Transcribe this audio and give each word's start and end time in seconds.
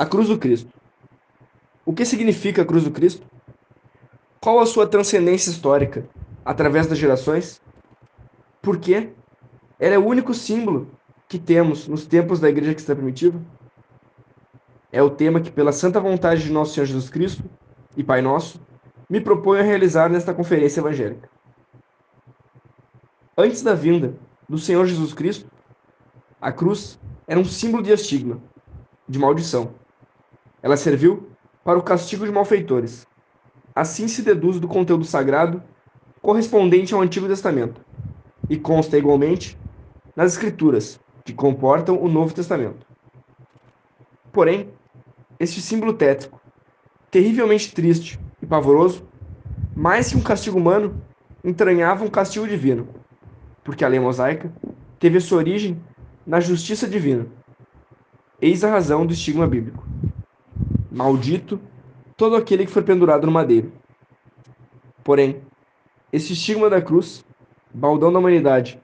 A 0.00 0.06
cruz 0.06 0.28
do 0.28 0.38
Cristo. 0.38 0.72
O 1.84 1.92
que 1.92 2.06
significa 2.06 2.62
a 2.62 2.64
cruz 2.64 2.84
do 2.84 2.90
Cristo? 2.90 3.26
Qual 4.40 4.58
a 4.58 4.64
sua 4.64 4.86
transcendência 4.86 5.50
histórica 5.50 6.08
através 6.42 6.86
das 6.86 6.96
gerações? 6.96 7.60
Por 8.62 8.78
quê? 8.78 9.10
Ela 9.78 9.96
é 9.96 9.98
o 9.98 10.06
único 10.06 10.32
símbolo 10.32 10.90
que 11.28 11.38
temos 11.38 11.86
nos 11.86 12.06
tempos 12.06 12.40
da 12.40 12.48
Igreja 12.48 12.72
Cristã 12.72 12.96
Primitiva? 12.96 13.38
É 14.90 15.02
o 15.02 15.10
tema 15.10 15.38
que, 15.38 15.50
pela 15.50 15.70
santa 15.70 16.00
vontade 16.00 16.44
de 16.44 16.50
nosso 16.50 16.72
Senhor 16.72 16.86
Jesus 16.86 17.10
Cristo 17.10 17.44
e 17.94 18.02
Pai 18.02 18.22
Nosso, 18.22 18.58
me 19.06 19.20
proponho 19.20 19.60
a 19.60 19.64
realizar 19.64 20.08
nesta 20.08 20.32
conferência 20.32 20.80
evangélica. 20.80 21.28
Antes 23.36 23.60
da 23.60 23.74
vinda 23.74 24.14
do 24.48 24.56
Senhor 24.56 24.86
Jesus 24.86 25.12
Cristo, 25.12 25.46
a 26.40 26.50
cruz 26.50 26.98
era 27.26 27.38
um 27.38 27.44
símbolo 27.44 27.82
de 27.82 27.92
estigma, 27.92 28.40
de 29.06 29.18
maldição. 29.18 29.78
Ela 30.62 30.76
serviu 30.76 31.28
para 31.64 31.78
o 31.78 31.82
castigo 31.82 32.24
de 32.24 32.32
malfeitores. 32.32 33.06
Assim 33.74 34.08
se 34.08 34.22
deduz 34.22 34.58
do 34.58 34.68
conteúdo 34.68 35.04
sagrado 35.04 35.62
correspondente 36.20 36.92
ao 36.92 37.00
Antigo 37.00 37.26
Testamento 37.26 37.80
e 38.48 38.56
consta 38.56 38.98
igualmente 38.98 39.58
nas 40.14 40.32
Escrituras, 40.32 41.00
que 41.24 41.32
comportam 41.32 42.02
o 42.02 42.08
Novo 42.08 42.34
Testamento. 42.34 42.86
Porém, 44.32 44.70
este 45.38 45.60
símbolo 45.60 45.92
tétrico, 45.92 46.40
terrivelmente 47.10 47.72
triste 47.72 48.20
e 48.42 48.46
pavoroso, 48.46 49.06
mais 49.74 50.10
que 50.10 50.16
um 50.16 50.22
castigo 50.22 50.58
humano, 50.58 51.02
entranhava 51.42 52.04
um 52.04 52.10
castigo 52.10 52.46
divino, 52.46 52.88
porque 53.64 53.84
a 53.84 53.88
lei 53.88 53.98
mosaica 53.98 54.52
teve 54.98 55.20
sua 55.20 55.38
origem 55.38 55.80
na 56.26 56.40
justiça 56.40 56.86
divina. 56.86 57.26
Eis 58.42 58.62
a 58.62 58.70
razão 58.70 59.06
do 59.06 59.12
estigma 59.12 59.46
bíblico. 59.46 59.84
Maldito 60.90 61.60
todo 62.16 62.36
aquele 62.36 62.66
que 62.66 62.72
for 62.72 62.82
pendurado 62.82 63.26
no 63.26 63.32
madeiro. 63.32 63.72
Porém, 65.04 65.40
esse 66.12 66.32
estigma 66.32 66.68
da 66.68 66.82
cruz, 66.82 67.24
baldão 67.72 68.12
da 68.12 68.18
humanidade, 68.18 68.80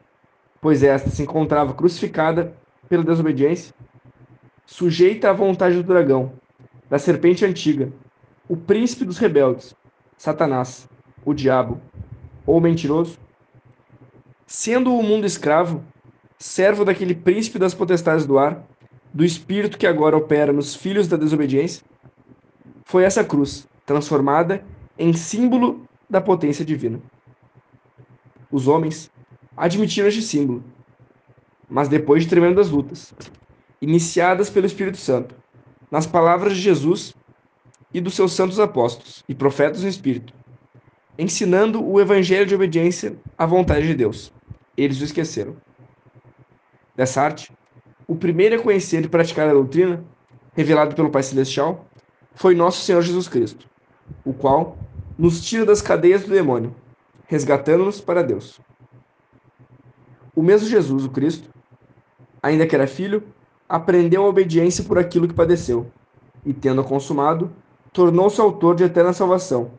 pois 0.60 0.82
esta 0.82 1.10
se 1.10 1.22
encontrava 1.22 1.74
crucificada 1.74 2.56
pela 2.88 3.04
desobediência, 3.04 3.74
sujeita 4.64 5.30
à 5.30 5.32
vontade 5.32 5.76
do 5.76 5.82
dragão, 5.82 6.32
da 6.88 6.98
serpente 6.98 7.44
antiga, 7.44 7.92
o 8.48 8.56
príncipe 8.56 9.04
dos 9.04 9.18
rebeldes, 9.18 9.74
Satanás, 10.16 10.88
o 11.24 11.34
diabo, 11.34 11.80
ou 12.46 12.60
mentiroso, 12.60 13.18
sendo 14.46 14.94
o 14.94 15.02
mundo 15.02 15.26
escravo, 15.26 15.84
servo 16.38 16.84
daquele 16.84 17.14
príncipe 17.14 17.58
das 17.58 17.74
potestades 17.74 18.24
do 18.24 18.38
ar, 18.38 18.64
do 19.12 19.24
espírito 19.24 19.78
que 19.78 19.86
agora 19.86 20.16
opera 20.16 20.52
nos 20.52 20.74
filhos 20.74 21.08
da 21.08 21.16
desobediência, 21.16 21.84
foi 22.86 23.02
essa 23.02 23.24
cruz, 23.24 23.66
transformada 23.84 24.64
em 24.96 25.12
símbolo 25.12 25.84
da 26.08 26.20
potência 26.20 26.64
divina. 26.64 27.00
Os 28.50 28.68
homens 28.68 29.10
admitiram 29.56 30.06
este 30.06 30.22
símbolo, 30.22 30.62
mas 31.68 31.88
depois 31.88 32.22
de 32.22 32.30
tremendas 32.30 32.70
lutas, 32.70 33.12
iniciadas 33.82 34.48
pelo 34.48 34.66
Espírito 34.66 34.98
Santo, 34.98 35.34
nas 35.90 36.06
palavras 36.06 36.54
de 36.54 36.60
Jesus 36.60 37.12
e 37.92 38.00
dos 38.00 38.14
seus 38.14 38.32
santos 38.32 38.60
apóstolos 38.60 39.24
e 39.28 39.34
profetas 39.34 39.82
no 39.82 39.88
Espírito, 39.88 40.32
ensinando 41.18 41.84
o 41.84 42.00
evangelho 42.00 42.46
de 42.46 42.54
obediência 42.54 43.18
à 43.36 43.44
vontade 43.44 43.88
de 43.88 43.94
Deus. 43.94 44.32
Eles 44.76 45.00
o 45.00 45.04
esqueceram. 45.04 45.56
Dessa 46.94 47.20
arte, 47.20 47.52
o 48.06 48.14
primeiro 48.14 48.54
a 48.54 48.62
conhecer 48.62 49.04
e 49.04 49.08
praticar 49.08 49.48
a 49.48 49.52
doutrina, 49.52 50.04
revelado 50.54 50.94
pelo 50.94 51.10
Pai 51.10 51.24
Celestial, 51.24 51.84
foi 52.36 52.54
nosso 52.54 52.84
Senhor 52.84 53.00
Jesus 53.00 53.26
Cristo, 53.26 53.66
o 54.24 54.32
qual 54.32 54.76
nos 55.18 55.40
tira 55.40 55.64
das 55.64 55.80
cadeias 55.80 56.22
do 56.22 56.30
demônio, 56.30 56.74
resgatando-nos 57.26 57.98
para 57.98 58.22
Deus. 58.22 58.60
O 60.34 60.42
mesmo 60.42 60.68
Jesus, 60.68 61.06
o 61.06 61.10
Cristo, 61.10 61.48
ainda 62.42 62.66
que 62.66 62.74
era 62.74 62.86
filho, 62.86 63.24
aprendeu 63.66 64.22
a 64.22 64.28
obediência 64.28 64.84
por 64.84 64.98
aquilo 64.98 65.26
que 65.26 65.32
padeceu, 65.32 65.90
e 66.44 66.52
tendo 66.52 66.84
consumado, 66.84 67.50
tornou-se 67.90 68.38
autor 68.38 68.74
de 68.76 68.84
eterna 68.84 69.14
salvação 69.14 69.70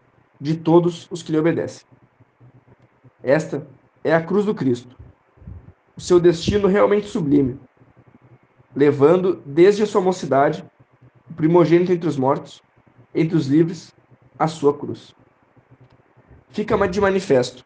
de 0.41 0.55
todos 0.55 1.07
os 1.11 1.21
que 1.21 1.31
lhe 1.31 1.37
obedecem. 1.37 1.85
Esta 3.21 3.67
é 4.03 4.15
a 4.15 4.21
cruz 4.21 4.45
do 4.45 4.55
Cristo, 4.55 4.97
o 5.95 6.01
seu 6.01 6.19
destino 6.19 6.67
realmente 6.67 7.07
sublime, 7.07 7.59
levando 8.75 9.41
desde 9.45 9.83
a 9.83 9.85
sua 9.85 10.01
mocidade 10.01 10.65
o 11.29 11.33
primogênito 11.33 11.91
entre 11.91 12.07
os 12.07 12.17
mortos, 12.17 12.61
entre 13.13 13.35
os 13.35 13.47
livres, 13.47 13.93
a 14.37 14.47
sua 14.47 14.73
cruz. 14.73 15.15
Fica 16.49 16.87
de 16.87 17.01
manifesto 17.01 17.65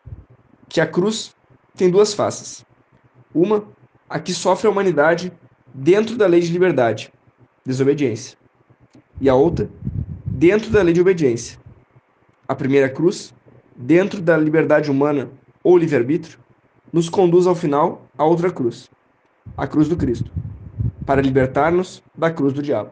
que 0.67 0.81
a 0.81 0.87
cruz 0.87 1.35
tem 1.75 1.89
duas 1.89 2.13
faces. 2.13 2.65
Uma, 3.33 3.63
a 4.09 4.19
que 4.19 4.33
sofre 4.33 4.67
a 4.67 4.71
humanidade 4.71 5.31
dentro 5.73 6.17
da 6.17 6.27
lei 6.27 6.41
de 6.41 6.51
liberdade, 6.51 7.11
desobediência. 7.65 8.37
E 9.19 9.29
a 9.29 9.35
outra, 9.35 9.69
dentro 10.25 10.69
da 10.71 10.81
lei 10.81 10.93
de 10.93 11.01
obediência. 11.01 11.59
A 12.47 12.55
primeira 12.55 12.89
cruz, 12.89 13.33
dentro 13.75 14.21
da 14.21 14.37
liberdade 14.37 14.91
humana 14.91 15.29
ou 15.63 15.77
livre-arbítrio, 15.77 16.39
nos 16.91 17.07
conduz 17.07 17.47
ao 17.47 17.55
final 17.55 18.07
a 18.17 18.25
outra 18.25 18.51
cruz, 18.51 18.89
a 19.55 19.65
cruz 19.65 19.87
do 19.87 19.95
Cristo, 19.95 20.31
para 21.05 21.21
libertar-nos 21.21 22.03
da 22.15 22.29
cruz 22.29 22.53
do 22.53 22.61
diabo. 22.61 22.91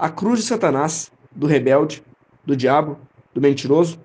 A 0.00 0.08
cruz 0.08 0.40
de 0.40 0.46
Satanás, 0.46 1.12
do 1.30 1.46
rebelde, 1.46 2.02
do 2.42 2.56
diabo, 2.56 2.96
do 3.34 3.40
mentiroso, 3.40 4.00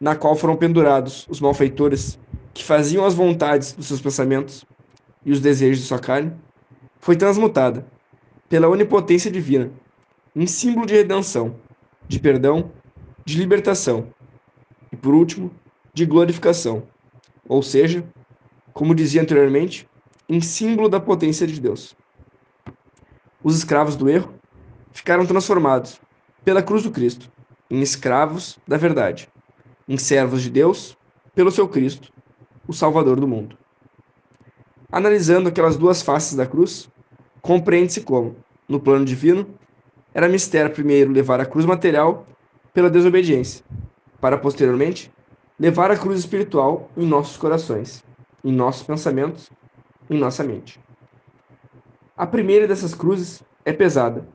na 0.00 0.16
qual 0.16 0.34
foram 0.34 0.56
pendurados 0.56 1.26
os 1.28 1.38
malfeitores 1.38 2.18
que 2.54 2.64
faziam 2.64 3.04
as 3.04 3.12
vontades 3.12 3.74
dos 3.74 3.88
seus 3.88 4.00
pensamentos 4.00 4.64
e 5.26 5.30
os 5.30 5.38
desejos 5.38 5.80
de 5.80 5.84
sua 5.84 5.98
carne, 5.98 6.32
foi 6.98 7.14
transmutada 7.14 7.86
pela 8.48 8.70
onipotência 8.70 9.30
divina 9.30 9.70
em 10.34 10.46
símbolo 10.46 10.86
de 10.86 10.94
redenção, 10.94 11.56
de 12.08 12.18
perdão, 12.18 12.70
de 13.22 13.36
libertação 13.36 14.08
e, 14.90 14.96
por 14.96 15.12
último, 15.12 15.50
de 15.92 16.06
glorificação, 16.06 16.84
ou 17.46 17.62
seja, 17.62 18.02
como 18.72 18.94
dizia 18.94 19.20
anteriormente, 19.20 19.86
em 20.26 20.40
símbolo 20.40 20.88
da 20.88 20.98
potência 20.98 21.46
de 21.46 21.60
Deus. 21.60 21.94
Os 23.44 23.54
escravos 23.58 23.94
do 23.94 24.08
erro 24.08 24.37
ficaram 24.98 25.24
transformados 25.24 26.00
pela 26.44 26.60
cruz 26.60 26.82
do 26.82 26.90
Cristo 26.90 27.30
em 27.70 27.80
escravos 27.80 28.58
da 28.66 28.76
verdade, 28.76 29.28
em 29.86 29.96
servos 29.96 30.42
de 30.42 30.50
Deus 30.50 30.98
pelo 31.36 31.52
seu 31.52 31.68
Cristo, 31.68 32.12
o 32.66 32.72
Salvador 32.72 33.20
do 33.20 33.28
mundo. 33.28 33.56
Analisando 34.90 35.48
aquelas 35.48 35.76
duas 35.76 36.02
faces 36.02 36.34
da 36.34 36.46
cruz, 36.46 36.90
compreende-se 37.40 38.00
como, 38.00 38.34
no 38.68 38.80
plano 38.80 39.04
divino, 39.04 39.46
era 40.12 40.28
mistério 40.28 40.74
primeiro 40.74 41.12
levar 41.12 41.40
a 41.40 41.46
cruz 41.46 41.64
material 41.64 42.26
pela 42.74 42.90
desobediência, 42.90 43.64
para 44.20 44.36
posteriormente 44.36 45.12
levar 45.60 45.92
a 45.92 45.96
cruz 45.96 46.18
espiritual 46.18 46.90
em 46.96 47.06
nossos 47.06 47.36
corações, 47.36 48.02
em 48.42 48.50
nossos 48.50 48.82
pensamentos, 48.82 49.48
em 50.10 50.18
nossa 50.18 50.42
mente. 50.42 50.80
A 52.16 52.26
primeira 52.26 52.66
dessas 52.66 52.94
cruzes 52.94 53.44
é 53.64 53.72
pesada, 53.72 54.26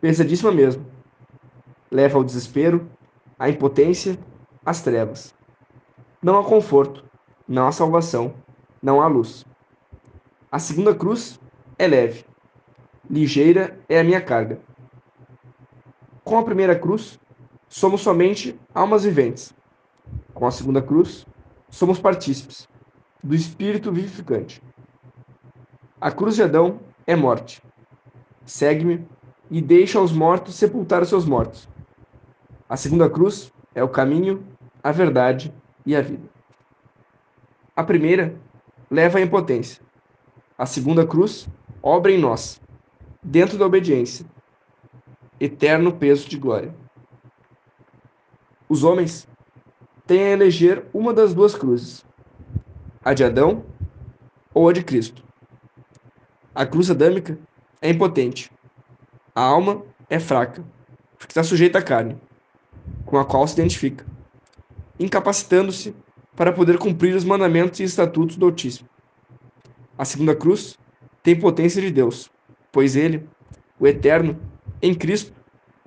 pesadíssima 0.00 0.52
mesmo. 0.52 0.86
Leva 1.90 2.18
ao 2.18 2.24
desespero, 2.24 2.88
à 3.38 3.48
impotência, 3.48 4.18
às 4.64 4.82
trevas. 4.82 5.34
Não 6.22 6.38
há 6.38 6.44
conforto, 6.44 7.04
não 7.46 7.66
há 7.66 7.72
salvação, 7.72 8.34
não 8.82 9.00
há 9.00 9.06
luz. 9.06 9.44
A 10.50 10.58
segunda 10.58 10.94
cruz 10.94 11.40
é 11.78 11.86
leve. 11.86 12.24
Ligeira 13.08 13.78
é 13.88 14.00
a 14.00 14.04
minha 14.04 14.20
carga. 14.20 14.60
Com 16.24 16.38
a 16.38 16.44
primeira 16.44 16.78
cruz, 16.78 17.18
somos 17.68 18.02
somente 18.02 18.58
almas 18.74 19.04
viventes. 19.04 19.54
Com 20.34 20.46
a 20.46 20.50
segunda 20.50 20.82
cruz, 20.82 21.26
somos 21.70 21.98
partícipes 21.98 22.68
do 23.22 23.34
Espírito 23.34 23.92
vivificante. 23.92 24.62
A 26.00 26.10
cruz 26.10 26.36
de 26.36 26.42
Adão 26.42 26.80
é 27.06 27.16
morte. 27.16 27.62
Segue-me 28.44 29.06
e 29.50 29.60
deixa 29.60 30.00
os 30.00 30.12
mortos 30.12 30.54
sepultar 30.54 31.02
os 31.02 31.08
seus 31.08 31.24
mortos. 31.24 31.68
A 32.68 32.76
segunda 32.76 33.08
cruz 33.08 33.52
é 33.74 33.82
o 33.82 33.88
caminho, 33.88 34.44
a 34.82 34.92
verdade 34.92 35.52
e 35.86 35.96
a 35.96 36.02
vida. 36.02 36.28
A 37.74 37.82
primeira 37.82 38.34
leva 38.90 39.18
à 39.18 39.22
impotência. 39.22 39.82
A 40.56 40.66
segunda 40.66 41.06
cruz 41.06 41.48
obra 41.82 42.10
em 42.12 42.18
nós, 42.18 42.60
dentro 43.22 43.56
da 43.56 43.64
obediência, 43.64 44.26
eterno 45.40 45.92
peso 45.92 46.28
de 46.28 46.36
glória. 46.36 46.74
Os 48.68 48.84
homens 48.84 49.26
têm 50.06 50.24
a 50.24 50.30
eleger 50.30 50.84
uma 50.92 51.14
das 51.14 51.32
duas 51.32 51.54
cruzes, 51.54 52.04
a 53.04 53.14
de 53.14 53.24
Adão 53.24 53.64
ou 54.52 54.68
a 54.68 54.72
de 54.72 54.82
Cristo. 54.82 55.22
A 56.54 56.66
cruz 56.66 56.90
adâmica 56.90 57.38
é 57.80 57.90
impotente, 57.90 58.50
A 59.38 59.40
alma 59.40 59.84
é 60.10 60.18
fraca, 60.18 60.64
porque 61.16 61.30
está 61.30 61.44
sujeita 61.44 61.78
à 61.78 61.82
carne, 61.82 62.20
com 63.06 63.16
a 63.16 63.24
qual 63.24 63.46
se 63.46 63.54
identifica, 63.54 64.04
incapacitando-se 64.98 65.94
para 66.34 66.52
poder 66.52 66.76
cumprir 66.76 67.14
os 67.14 67.22
mandamentos 67.22 67.78
e 67.78 67.84
estatutos 67.84 68.34
do 68.34 68.46
Altíssimo. 68.46 68.88
A 69.96 70.04
segunda 70.04 70.34
cruz 70.34 70.76
tem 71.22 71.38
potência 71.38 71.80
de 71.80 71.88
Deus, 71.88 72.28
pois 72.72 72.96
ele, 72.96 73.28
o 73.78 73.86
Eterno, 73.86 74.36
em 74.82 74.92
Cristo, 74.92 75.32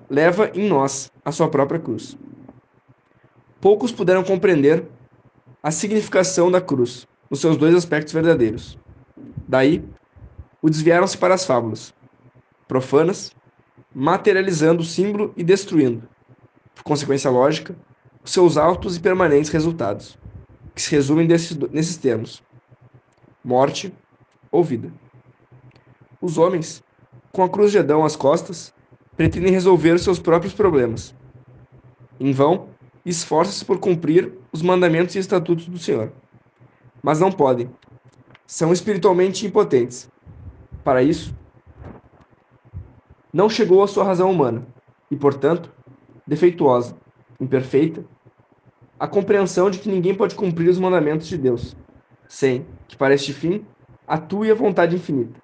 leva 0.10 0.50
em 0.54 0.70
nós 0.70 1.12
a 1.26 1.34
sua 1.34 1.50
própria 1.50 1.78
cruz. 1.78 2.18
Poucos 3.60 3.92
puderam 3.92 4.24
compreender 4.24 4.86
a 5.62 5.72
significação 5.72 6.50
da 6.50 6.62
cruz 6.62 7.06
nos 7.30 7.42
seus 7.42 7.58
dois 7.58 7.76
aspectos 7.76 8.14
verdadeiros. 8.14 8.80
Daí, 9.46 9.84
o 10.62 10.70
desviaram-se 10.70 11.18
para 11.18 11.34
as 11.34 11.46
fábulas, 11.46 11.94
profanas, 12.66 13.36
materializando 13.94 14.82
o 14.82 14.86
símbolo 14.86 15.34
e 15.36 15.44
destruindo, 15.44 16.04
por 16.74 16.84
consequência 16.84 17.30
lógica, 17.30 17.76
os 18.24 18.32
seus 18.32 18.58
altos 18.58 18.96
e 18.96 19.00
permanentes 19.00 19.52
resultados, 19.52 20.18
que 20.74 20.82
se 20.82 20.92
resumem 20.92 21.28
nesses 21.28 21.98
termos: 21.98 22.44
morte 23.44 23.94
ou 24.52 24.64
vida. 24.64 24.92
Os 26.22 26.38
homens, 26.38 26.84
com 27.32 27.44
a 27.44 27.50
cruz 27.50 27.72
de 27.72 27.80
Adão 27.80 28.06
às 28.06 28.16
costas, 28.16 28.74
pretendem 29.18 29.52
resolver 29.52 29.92
os 29.92 30.04
seus 30.04 30.20
próprios 30.20 30.54
problemas. 30.54 31.16
Em 32.20 32.32
vão, 32.32 32.70
esforçam-se 33.06 33.66
por 33.66 33.80
cumprir 33.80 34.32
os 34.52 34.62
mandamentos 34.62 35.16
e 35.16 35.20
estatutos 35.20 35.68
do 35.68 35.80
Senhor. 35.80 36.12
Mas 37.02 37.20
não 37.20 37.32
podem. 37.32 37.70
São 38.46 38.72
espiritualmente 38.72 39.46
impotentes. 39.46 40.10
Para 40.84 41.02
isso, 41.02 41.34
não 43.34 43.50
chegou 43.50 43.84
à 43.84 43.88
sua 43.88 44.04
razão 44.04 44.30
humana 44.30 44.66
e, 45.10 45.16
portanto, 45.16 45.72
defeituosa, 46.28 46.96
imperfeita, 47.40 48.06
a 49.00 49.08
compreensão 49.08 49.70
de 49.70 49.80
que 49.80 49.90
ninguém 49.90 50.14
pode 50.14 50.36
cumprir 50.36 50.70
os 50.70 50.78
mandamentos 50.78 51.28
de 51.28 51.38
Deus, 51.38 51.76
sem 52.28 52.66
que, 52.88 52.96
para 52.96 53.14
este 53.14 53.34
fim, 53.34 53.66
atue 54.08 54.52
a 54.52 54.56
vontade 54.56 54.96
infinita. 54.96 55.42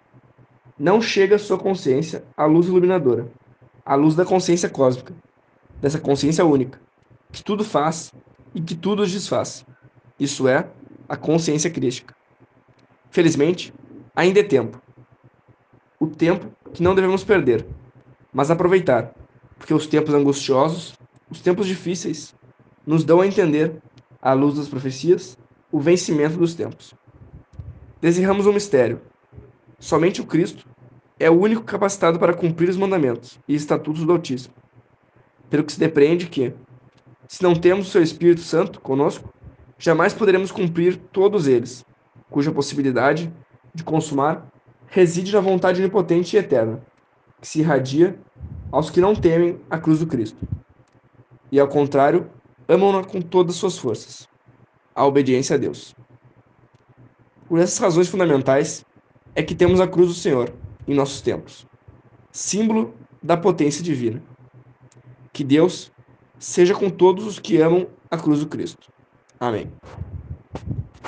Não 0.78 1.02
chega 1.02 1.38
à 1.38 1.40
sua 1.40 1.58
consciência 1.58 2.24
a 2.36 2.46
luz 2.46 2.68
iluminadora, 2.68 3.32
a 3.84 3.96
luz 3.96 4.16
da 4.16 4.26
consciência 4.26 4.70
cósmica, 4.70 5.14
dessa 5.82 6.00
consciência 6.00 6.46
única, 6.46 6.80
que 7.32 7.44
tudo 7.44 7.64
faz 7.64 8.14
e 8.54 8.62
que 8.62 8.76
tudo 8.76 9.06
desfaz. 9.08 9.66
Isso 10.20 10.48
é 10.48 10.68
a 11.10 11.16
consciência 11.16 11.70
crística. 11.70 12.16
Felizmente, 13.10 13.74
ainda 14.16 14.40
é 14.40 14.44
tempo. 14.44 14.82
O 16.00 16.06
tempo 16.06 16.46
que 16.74 16.84
não 16.84 16.94
devemos 16.94 17.24
perder, 17.24 17.66
mas 18.32 18.52
aproveitar, 18.52 19.14
porque 19.58 19.74
os 19.74 19.88
tempos 19.88 20.14
angustiosos, 20.14 20.94
os 21.30 21.42
tempos 21.42 21.66
difíceis, 21.66 22.36
nos 22.86 23.04
dão 23.04 23.20
a 23.20 23.28
entender, 23.28 23.82
à 24.22 24.34
luz 24.34 24.56
das 24.56 24.68
profecias, 24.68 25.38
o 25.72 25.80
vencimento 25.80 26.38
dos 26.38 26.54
tempos. 26.54 26.94
Desirramos 28.00 28.46
um 28.46 28.54
mistério. 28.54 29.02
Somente 29.80 30.22
o 30.22 30.26
Cristo 30.26 30.68
é 31.20 31.30
o 31.32 31.40
único 31.40 31.64
capacitado 31.64 32.20
para 32.20 32.34
cumprir 32.34 32.70
os 32.70 32.78
mandamentos 32.78 33.40
e 33.48 33.56
estatutos 33.56 34.06
do 34.06 34.12
Altíssimo. 34.12 34.54
Pelo 35.50 35.64
que 35.64 35.74
se 35.74 35.80
depreende 35.80 36.28
que, 36.28 36.54
se 37.28 37.42
não 37.42 37.56
temos 37.56 37.88
o 37.88 37.92
seu 37.92 38.04
Espírito 38.04 38.42
Santo 38.42 38.80
conosco, 38.80 39.34
jamais 39.80 40.14
poderemos 40.14 40.52
cumprir 40.52 40.98
todos 41.12 41.48
eles, 41.48 41.84
cuja 42.30 42.52
possibilidade 42.52 43.34
de 43.74 43.84
consumar 43.84 44.48
reside 44.88 45.34
na 45.34 45.40
vontade 45.40 45.82
onipotente 45.82 46.36
e 46.36 46.40
eterna, 46.40 46.82
que 47.40 47.48
se 47.48 47.60
irradia 47.60 48.20
aos 48.72 48.90
que 48.90 49.02
não 49.02 49.16
temem 49.16 49.60
a 49.70 49.78
cruz 49.78 50.00
do 50.00 50.08
Cristo. 50.08 50.38
E 51.52 51.60
ao 51.60 51.68
contrário, 51.68 52.30
amam-na 52.68 53.04
com 53.04 53.22
todas 53.22 53.56
as 53.56 53.60
suas 53.60 53.78
forças, 53.78 54.28
a 54.94 55.06
obediência 55.06 55.56
a 55.56 55.60
Deus. 55.60 55.96
Por 57.48 57.60
essas 57.60 57.78
razões 57.78 58.10
fundamentais 58.10 58.86
é 59.36 59.42
que 59.42 59.56
temos 59.56 59.80
a 59.80 59.88
cruz 59.88 60.10
do 60.10 60.14
Senhor 60.14 60.54
em 60.88 60.94
nossos 60.94 61.22
tempos, 61.22 61.66
símbolo 62.32 62.94
da 63.22 63.38
potência 63.38 63.84
divina. 63.84 64.22
Que 65.32 65.44
Deus 65.44 65.92
seja 66.40 66.74
com 66.74 66.90
todos 66.90 67.26
os 67.26 67.40
que 67.40 67.62
amam 67.62 67.88
a 68.10 68.18
cruz 68.18 68.40
do 68.40 68.48
Cristo. 68.48 68.90
Amém. 69.40 69.72